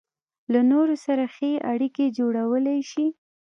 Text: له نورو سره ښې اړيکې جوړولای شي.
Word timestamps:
له 0.53 0.61
نورو 0.71 0.95
سره 1.05 1.23
ښې 1.35 1.51
اړيکې 1.71 2.05
جوړولای 2.19 2.79
شي. 2.91 3.07